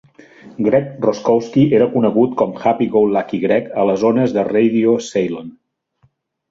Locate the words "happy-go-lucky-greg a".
2.63-3.87